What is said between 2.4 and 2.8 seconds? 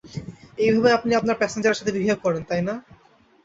তাই তো?